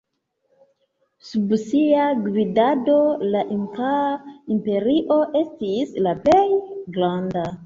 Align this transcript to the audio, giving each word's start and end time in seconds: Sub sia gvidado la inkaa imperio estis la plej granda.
Sub 1.31 1.51
sia 1.63 2.07
gvidado 2.23 2.95
la 3.35 3.43
inkaa 3.57 4.09
imperio 4.57 5.19
estis 5.43 5.95
la 6.09 6.17
plej 6.25 6.43
granda. 6.99 7.47